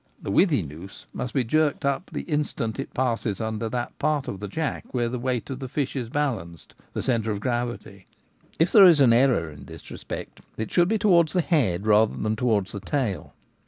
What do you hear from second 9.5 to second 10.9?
in this respect it should